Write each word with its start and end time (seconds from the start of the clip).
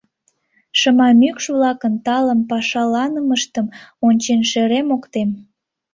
Шыма 0.79 1.09
мӱкш-влакын 1.21 1.93
талын 2.05 2.39
пашаланымыштым 2.49 3.67
ончен 4.07 4.41
шерем 4.51 4.87
ок 4.95 5.03
тем. 5.13 5.29